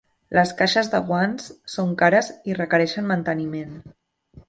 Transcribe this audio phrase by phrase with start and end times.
[0.37, 3.83] Les caixes de guants són cares i requereixen manteniment.